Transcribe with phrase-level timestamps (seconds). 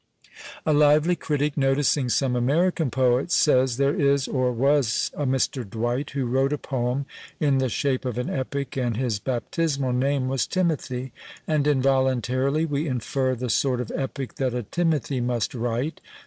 [0.65, 5.63] A lively critic noticing some American poets, says "There is or was a Mr.
[5.63, 7.05] Dwight who wrote a poem
[7.39, 11.13] in the shape of an epic; and his baptismal name was Timothy;"
[11.45, 16.01] and involuntarily we infer the sort of epic that a Timothy must write.